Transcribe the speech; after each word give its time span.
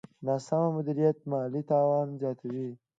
ناسم 0.27 0.61
مدیریت 0.75 1.17
مالي 1.29 1.61
تاوان 1.69 2.07
زیاتوي. 2.21 2.67